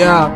Yeah. 0.00 0.32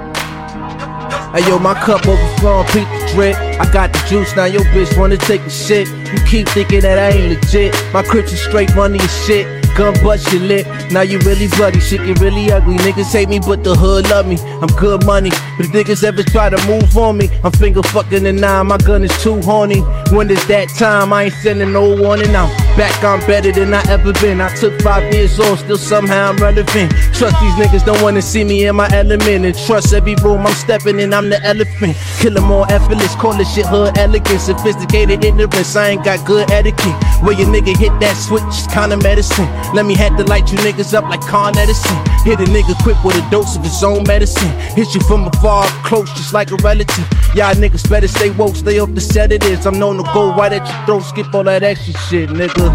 Hey 1.33 1.49
yo, 1.49 1.59
my 1.59 1.73
cup 1.73 2.07
overflowing, 2.07 2.67
peep 2.67 2.87
the 2.87 3.13
drip. 3.15 3.35
I 3.35 3.65
got 3.73 3.95
the 3.95 3.99
juice, 4.07 4.37
now 4.37 4.45
your 4.45 4.63
bitch 4.65 4.95
wanna 4.99 5.17
take 5.17 5.41
a 5.41 5.49
shit. 5.49 5.89
You 5.89 6.19
keep 6.27 6.51
thinking 6.51 6.83
that 6.83 6.99
I 6.99 7.17
ain't 7.17 7.43
legit. 7.43 7.75
My 7.91 8.03
crips 8.03 8.31
is 8.31 8.43
straight 8.43 8.77
money 8.77 8.99
and 8.99 9.11
shit. 9.25 9.64
Gun 9.77 9.93
bust 10.05 10.33
your 10.33 10.43
lip, 10.43 10.67
now 10.93 11.01
you 11.01 11.19
really 11.21 11.49
bloody. 11.49 11.81
Shit 11.81 12.07
get 12.07 12.21
really 12.21 12.53
ugly. 12.53 12.77
Niggas 12.77 13.13
hate 13.13 13.29
me, 13.29 13.41
but 13.41 13.65
the 13.65 13.75
hood 13.75 14.09
love 14.09 14.25
me. 14.25 14.37
I'm 14.63 14.69
good 14.79 15.05
money. 15.05 15.31
But 15.57 15.67
if 15.67 15.73
niggas 15.73 16.05
ever 16.05 16.23
try 16.23 16.49
to 16.49 16.59
move 16.69 16.97
on 16.97 17.17
me, 17.19 17.29
I'm 17.43 17.51
finger 17.51 17.83
fucking 17.83 18.23
the 18.23 18.33
nine. 18.33 18.69
My 18.69 18.79
gun 18.79 19.03
is 19.03 19.11
too 19.21 19.41
horny. 19.43 19.81
When 20.15 20.31
it's 20.31 20.47
that 20.47 20.69
time, 20.79 21.13
I 21.13 21.25
ain't 21.25 21.35
sending 21.43 21.73
no 21.73 21.97
warning. 21.97 22.37
I'm 22.37 22.49
back, 22.77 23.03
I'm 23.03 23.19
better 23.27 23.51
than 23.51 23.75
I 23.75 23.83
ever 23.89 24.13
been. 24.15 24.41
I 24.41 24.55
took 24.55 24.81
five 24.81 25.13
years 25.13 25.41
off, 25.41 25.59
still 25.59 25.77
somehow 25.77 26.31
I'm 26.31 26.37
relevant. 26.37 26.93
Trust 27.13 27.35
these 27.41 27.55
niggas 27.59 27.85
don't 27.85 28.01
wanna 28.01 28.23
see 28.23 28.45
me 28.45 28.67
in 28.67 28.77
my 28.77 28.89
element. 28.93 29.45
And 29.45 29.59
trust 29.67 29.93
every 29.93 30.15
room 30.23 30.47
I'm 30.47 30.55
stepping 30.55 31.01
in, 31.01 31.13
I'm 31.13 31.31
the 31.31 31.43
elephant. 31.45 31.97
Kill 32.21 32.37
'em 32.39 32.53
all 32.53 32.65
effortless, 32.71 33.17
call 33.17 33.35
this 33.35 33.53
shit 33.53 33.67
hood 33.67 33.99
elegant. 33.99 34.41
Sophisticated 34.41 35.25
ignorance, 35.25 35.75
I 35.75 35.89
ain't 35.91 36.05
got 36.05 36.25
good 36.25 36.49
etiquette. 36.53 36.95
Where 37.23 37.35
your 37.35 37.49
nigga 37.49 37.77
hit 37.77 37.93
that 37.99 38.17
switch, 38.17 38.73
kinda 38.73 38.97
medicine. 38.99 39.49
Let 39.73 39.87
me 39.87 39.95
have 39.95 40.17
to 40.19 40.25
light 40.25 40.51
you 40.53 40.59
niggas 40.59 40.95
up 40.95 41.05
like 41.05 41.21
Con 41.23 41.57
Edison. 41.57 41.97
Hit 42.25 42.41
a 42.41 42.45
nigga 42.45 42.75
quick 42.83 43.03
with 43.05 43.17
a 43.17 43.31
dose 43.31 43.57
of 43.57 43.63
his 43.63 43.83
own 43.83 44.05
medicine. 44.05 44.49
Hit 44.77 44.95
you 44.95 45.01
from 45.03 45.27
afar, 45.27 45.67
close, 45.85 46.11
just 46.15 46.33
like 46.33 46.51
a 46.51 46.57
relative. 46.57 47.07
Y'all 47.35 47.55
niggas 47.55 47.89
better 47.89 48.09
stay 48.09 48.31
woke, 48.31 48.57
stay 48.57 48.79
off 48.79 48.93
the 48.95 49.01
sedatives. 49.01 49.67
I'm 49.67 49.79
known 49.79 49.97
to 49.97 50.03
go 50.13 50.35
right 50.35 50.53
at 50.53 50.67
your 50.67 50.87
throat, 50.87 51.09
skip 51.09 51.35
all 51.35 51.45
that 51.45 51.63
extra 51.63 51.95
shit, 52.09 52.31
nigga. 52.31 52.69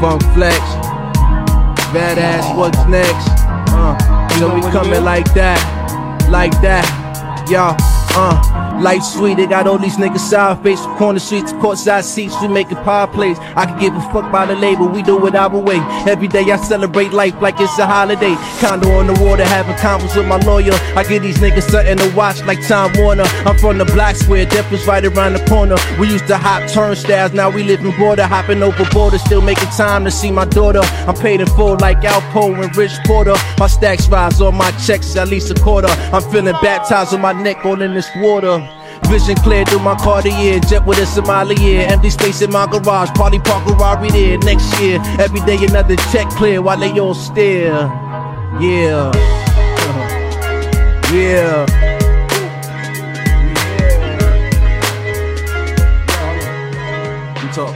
Funk 0.00 0.22
flex, 0.34 0.58
badass, 1.92 2.56
what's 2.56 2.78
next? 2.86 3.28
Uh, 3.70 3.96
you 4.34 4.40
know 4.40 4.54
we 4.54 4.60
coming 4.72 5.04
like 5.04 5.32
that, 5.34 5.58
like 6.30 6.52
that, 6.60 6.84
y'all. 7.50 7.76
Uh. 8.16 8.67
Life 8.80 9.02
sweet, 9.02 9.38
they 9.38 9.46
got 9.46 9.66
all 9.66 9.76
these 9.76 9.96
niggas 9.96 10.20
side 10.20 10.62
face 10.62 10.80
from 10.80 10.96
corner 10.96 11.18
streets, 11.18 11.52
courtside 11.54 12.04
seats, 12.04 12.34
we 12.40 12.46
making 12.46 12.76
pie 12.78 13.06
plays. 13.06 13.36
I 13.56 13.66
can 13.66 13.78
give 13.80 13.94
a 13.94 14.00
fuck 14.12 14.30
by 14.30 14.46
the 14.46 14.54
label, 14.54 14.86
we 14.86 15.02
do 15.02 15.26
it 15.26 15.34
our 15.34 15.58
way. 15.58 15.78
Every 16.06 16.28
day 16.28 16.44
I 16.52 16.56
celebrate 16.56 17.12
life 17.12 17.34
like 17.42 17.58
it's 17.58 17.76
a 17.80 17.86
holiday. 17.86 18.36
Condo 18.60 18.88
on 18.92 19.08
the 19.08 19.14
water, 19.20 19.44
having 19.44 19.74
convos 19.76 20.16
with 20.16 20.28
my 20.28 20.36
lawyer. 20.38 20.74
I 20.94 21.02
give 21.02 21.22
these 21.22 21.38
niggas 21.38 21.70
something 21.70 21.98
to 21.98 22.16
watch 22.16 22.40
like 22.44 22.64
Time 22.68 22.92
Warner. 22.96 23.24
I'm 23.44 23.58
from 23.58 23.78
the 23.78 23.84
block 23.84 24.14
square, 24.14 24.46
death 24.46 24.70
was 24.70 24.86
right 24.86 25.04
around 25.04 25.32
the 25.32 25.44
corner. 25.46 25.76
We 25.98 26.08
used 26.08 26.28
to 26.28 26.36
hop 26.36 26.70
turnstiles, 26.70 27.32
now 27.32 27.50
we 27.50 27.64
live 27.64 27.80
in 27.80 27.96
border, 27.98 28.26
hopping 28.26 28.62
over 28.62 28.84
borders, 28.90 29.22
still 29.22 29.42
making 29.42 29.70
time 29.70 30.04
to 30.04 30.10
see 30.12 30.30
my 30.30 30.44
daughter. 30.44 30.82
I'm 31.08 31.16
paid 31.16 31.40
in 31.40 31.48
full 31.48 31.76
like 31.80 31.98
Alpo 32.02 32.62
and 32.62 32.76
Rich 32.76 32.92
Porter. 33.06 33.34
My 33.58 33.66
stacks 33.66 34.08
rise 34.08 34.40
on 34.40 34.54
my 34.54 34.70
checks, 34.86 35.16
at 35.16 35.28
least 35.28 35.50
a 35.50 35.60
quarter. 35.60 35.88
I'm 35.88 36.22
feeling 36.30 36.54
baptized 36.62 37.12
on 37.12 37.20
my 37.20 37.32
neck, 37.32 37.64
all 37.64 37.82
in 37.82 37.94
this 37.94 38.08
water. 38.16 38.67
Vision 39.04 39.36
clear 39.36 39.64
through 39.64 39.80
my 39.80 39.94
Cartier, 39.96 40.60
jet 40.60 40.84
with 40.84 40.98
a 40.98 41.06
sommelier. 41.06 41.80
Empty 41.88 42.10
space 42.10 42.42
in 42.42 42.50
my 42.50 42.66
garage, 42.66 43.10
party 43.10 43.38
park 43.38 43.64
Ferrari 43.66 44.10
there. 44.10 44.38
Next 44.38 44.80
year, 44.80 45.00
every 45.18 45.40
day 45.40 45.56
another 45.64 45.96
check 46.12 46.28
clear 46.30 46.60
while 46.60 46.78
they 46.78 46.98
all 46.98 47.14
stare. 47.14 47.72
Yeah. 48.60 49.12
Yeah. 51.12 51.66
You 57.42 57.48
talk. 57.54 57.74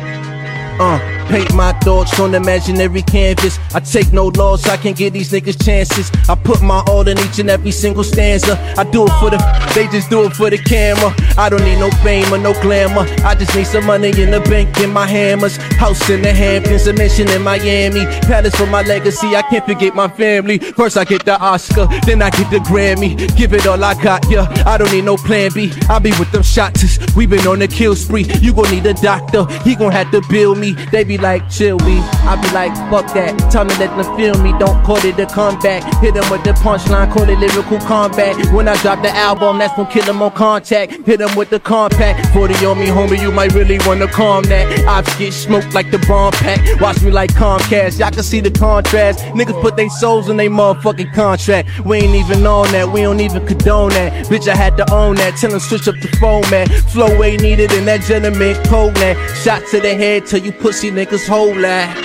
Uh, 0.79 1.22
paint 1.33 1.55
my 1.55 1.73
thoughts 1.81 2.21
on 2.21 2.35
imaginary 2.35 3.01
canvas. 3.01 3.59
I 3.75 3.81
take 3.81 4.13
no 4.13 4.27
loss, 4.27 4.69
I 4.69 4.77
can 4.77 4.93
give 4.93 5.15
these 5.15 5.33
niggas 5.33 5.65
chances. 5.65 6.13
I 6.29 6.35
put 6.35 6.61
my 6.61 6.85
all 6.87 7.09
in 7.09 7.19
each 7.19 7.39
and 7.39 7.49
every 7.49 7.71
single 7.71 8.05
stanza. 8.05 8.61
I 8.77 8.85
do 8.85 9.07
it 9.07 9.15
for 9.19 9.31
the, 9.31 9.39
they 9.75 9.87
just 9.89 10.11
do 10.11 10.25
it 10.25 10.35
for 10.35 10.51
the 10.51 10.59
camera. 10.59 11.15
I 11.39 11.49
don't 11.49 11.65
need 11.65 11.79
no 11.79 11.91
fame 12.05 12.31
or 12.35 12.37
no 12.37 12.53
glamour. 12.61 13.07
I 13.25 13.35
just 13.35 13.57
need 13.57 13.67
some 13.67 13.87
money 13.87 14.09
in 14.09 14.31
the 14.31 14.41
bank 14.41 14.77
and 14.79 14.93
my 14.93 15.07
hammers. 15.07 15.57
House 15.81 16.11
in 16.11 16.21
the 16.21 16.33
Hamptons, 16.33 16.87
a 16.87 16.93
mansion 16.93 17.31
in 17.31 17.41
Miami. 17.41 18.05
Palace 18.29 18.55
for 18.55 18.67
my 18.67 18.83
legacy, 18.83 19.35
I 19.35 19.41
can't 19.41 19.65
forget 19.65 19.95
my 19.95 20.09
family. 20.09 20.59
First 20.59 20.99
I 20.99 21.05
get 21.05 21.25
the 21.25 21.41
Oscar, 21.41 21.89
then 22.05 22.21
I 22.21 22.29
get 22.29 22.51
the 22.51 22.59
Grammy. 22.59 23.17
Give 23.39 23.55
it 23.55 23.67
all 23.67 23.83
I 23.83 23.95
got, 24.03 24.23
yeah. 24.29 24.53
I 24.67 24.77
don't 24.77 24.93
need 24.93 25.07
no 25.07 25.17
plan 25.17 25.51
B. 25.55 25.73
I 25.89 25.99
be 25.99 26.11
with 26.19 26.31
them 26.31 26.43
shotters. 26.43 26.99
We 27.17 27.25
been 27.25 27.47
on 27.47 27.61
the 27.61 27.69
kill 27.69 27.97
spree. 27.97 28.25
You 28.43 28.53
gon' 28.53 28.71
need 28.71 28.85
a 28.85 28.93
doctor. 28.93 29.47
He 29.65 29.75
gon' 29.75 29.93
have 29.93 30.11
to 30.11 30.21
bill 30.29 30.55
me. 30.55 30.73
They 30.93 31.05
be 31.05 31.22
like, 31.23 31.49
chill 31.49 31.79
me. 31.79 32.01
I 32.27 32.37
be 32.43 32.51
like, 32.53 32.75
fuck 32.91 33.07
that. 33.15 33.39
Tell 33.51 33.65
me 33.65 33.75
let 33.77 33.97
them 33.97 34.17
feel 34.17 34.37
me. 34.43 34.53
Don't 34.59 34.83
call 34.85 34.99
it 34.99 35.19
a 35.19 35.27
comeback. 35.27 35.83
Hit 36.03 36.15
them 36.15 36.29
with 36.31 36.45
the 36.45 36.53
punchline, 36.53 37.11
call 37.13 37.29
it 37.29 37.39
lyrical 37.39 37.79
combat. 37.79 38.35
When 38.53 38.69
I 38.69 38.77
drop 38.83 39.03
the 39.03 39.11
album, 39.11 39.59
that's 39.59 39.77
when 39.79 39.87
kill 39.87 40.05
them 40.05 40.21
on 40.21 40.33
contact. 40.33 40.93
Hit 41.07 41.19
them 41.19 41.35
with 41.37 41.51
the 41.51 41.61
compact. 41.61 42.27
40 42.35 42.55
on 42.67 42.79
me, 42.79 42.87
homie, 42.87 43.21
you 43.21 43.31
might 43.31 43.53
really 43.55 43.79
wanna 43.87 44.09
calm 44.09 44.43
that. 44.45 44.85
Ops 44.87 45.17
get 45.17 45.33
smoked 45.33 45.73
like 45.75 45.91
the 45.91 45.99
bomb 46.09 46.33
pack. 46.33 46.81
Watch 46.81 47.01
me 47.03 47.11
like 47.11 47.33
Comcast. 47.35 47.99
Y'all 48.01 48.11
can 48.11 48.23
see 48.23 48.41
the 48.41 48.51
contrast. 48.51 49.21
Niggas 49.37 49.61
put 49.63 49.77
their 49.77 49.91
souls 49.91 50.29
in 50.29 50.37
their 50.37 50.51
motherfucking 50.51 51.15
contract. 51.15 51.69
We 51.85 51.99
ain't 51.99 52.15
even 52.15 52.45
on 52.47 52.71
that. 52.73 52.91
We 52.91 53.03
don't 53.03 53.21
even 53.21 53.47
condone 53.47 53.91
that. 53.91 54.27
Bitch, 54.27 54.49
I 54.49 54.57
had 54.57 54.77
to 54.79 54.93
own 54.93 55.17
that. 55.17 55.37
Tell 55.37 55.51
them 55.51 55.61
switch 55.61 55.87
up 55.87 55.95
the 56.01 56.09
format. 56.19 56.69
Flow 56.91 57.23
ain't 57.23 57.43
needed 57.43 57.73
in 57.73 57.85
that 57.85 58.03
gentleman 58.03 58.55
code 58.65 58.95
that. 58.97 59.17
Shot 59.43 59.63
to 59.71 59.81
the 59.81 59.95
head 59.95 60.27
till 60.27 60.41
you 60.41 60.53
pussy 60.53 60.91
niggas 61.05 61.27
hold 61.29 61.57
that. 61.65 61.97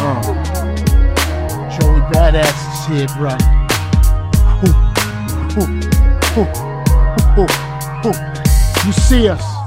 Uh. 0.00 0.22
Joey 1.78 2.00
Badass 2.10 2.58
is 2.74 2.80
here, 2.90 3.06
bro. 3.16 3.36
Ooh, 4.64 4.74
ooh, 6.40 7.46
ooh. 8.06 8.86
You 8.86 8.92
see 8.92 9.28
us. 9.28 9.57